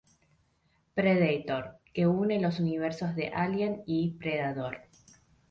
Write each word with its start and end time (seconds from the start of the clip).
Predator", 0.95 1.75
que 1.93 2.07
une 2.07 2.41
los 2.41 2.59
universos 2.59 3.13
de 3.13 3.27
"Alien" 3.27 3.83
y 3.85 4.13
"Depredador". 4.13 4.81